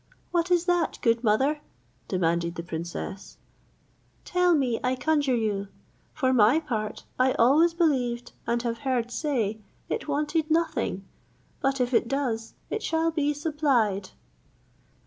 "What 0.31 0.49
is 0.49 0.65
that, 0.65 0.97
good 1.03 1.23
mother?" 1.23 1.61
demanded 2.07 2.55
the 2.55 2.63
princess; 2.63 3.37
"tell 4.25 4.55
me, 4.55 4.79
I 4.83 4.95
conjure 4.95 5.35
you. 5.35 5.67
For 6.11 6.33
my 6.33 6.59
part, 6.59 7.03
I 7.19 7.33
always 7.33 7.75
believed, 7.75 8.31
and 8.47 8.63
have 8.63 8.79
heard 8.79 9.11
say, 9.11 9.59
it 9.89 10.07
wanted 10.07 10.49
nothing; 10.49 11.05
but 11.61 11.79
if 11.79 11.93
it 11.93 12.07
does, 12.07 12.55
it 12.71 12.81
shall 12.81 13.11
be 13.11 13.31
supplied." 13.35 14.09